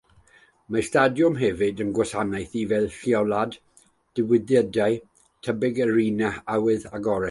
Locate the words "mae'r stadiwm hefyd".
0.75-1.83